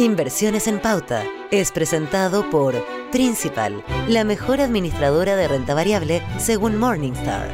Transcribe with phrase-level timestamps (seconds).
[0.00, 2.74] Inversiones en Pauta es presentado por
[3.12, 7.50] Principal, la mejor administradora de renta variable según Morningstar.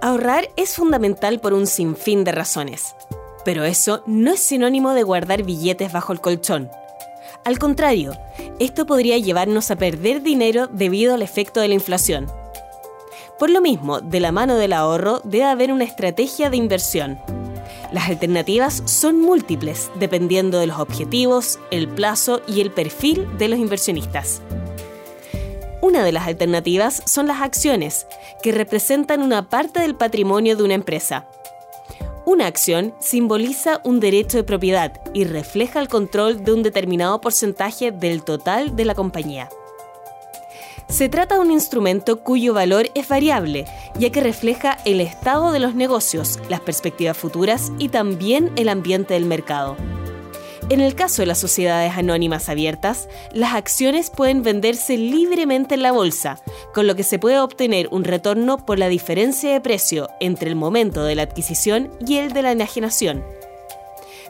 [0.00, 2.96] Ahorrar es fundamental por un sinfín de razones,
[3.44, 6.68] pero eso no es sinónimo de guardar billetes bajo el colchón.
[7.44, 8.18] Al contrario,
[8.58, 12.26] esto podría llevarnos a perder dinero debido al efecto de la inflación.
[13.38, 17.20] Por lo mismo, de la mano del ahorro debe haber una estrategia de inversión
[17.94, 23.60] las alternativas son múltiples dependiendo de los objetivos, el plazo y el perfil de los
[23.60, 24.42] inversionistas.
[25.80, 28.08] Una de las alternativas son las acciones,
[28.42, 31.28] que representan una parte del patrimonio de una empresa.
[32.26, 37.92] Una acción simboliza un derecho de propiedad y refleja el control de un determinado porcentaje
[37.92, 39.50] del total de la compañía.
[40.94, 43.64] Se trata de un instrumento cuyo valor es variable,
[43.98, 49.14] ya que refleja el estado de los negocios, las perspectivas futuras y también el ambiente
[49.14, 49.76] del mercado.
[50.68, 55.90] En el caso de las sociedades anónimas abiertas, las acciones pueden venderse libremente en la
[55.90, 56.40] bolsa,
[56.72, 60.54] con lo que se puede obtener un retorno por la diferencia de precio entre el
[60.54, 63.24] momento de la adquisición y el de la enajenación.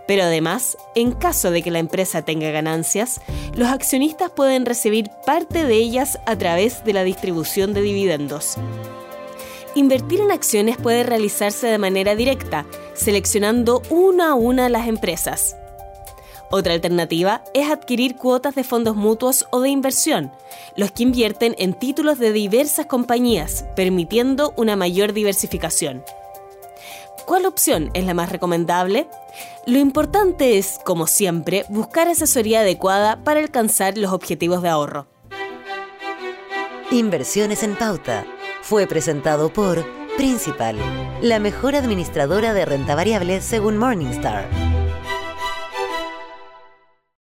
[0.07, 3.21] Pero además, en caso de que la empresa tenga ganancias,
[3.55, 8.57] los accionistas pueden recibir parte de ellas a través de la distribución de dividendos.
[9.75, 15.57] Invertir en acciones puede realizarse de manera directa, seleccionando una a una las empresas.
[16.51, 20.31] Otra alternativa es adquirir cuotas de fondos mutuos o de inversión,
[20.77, 26.05] los que invierten en títulos de diversas compañías, permitiendo una mayor diversificación.
[27.27, 29.09] ¿Cuál opción es la más recomendable?
[29.67, 35.07] Lo importante es, como siempre, buscar asesoría adecuada para alcanzar los objetivos de ahorro.
[36.91, 38.27] Inversiones en pauta
[38.63, 39.85] fue presentado por
[40.17, 40.77] Principal,
[41.23, 44.49] la mejor administradora de renta variable según Morningstar.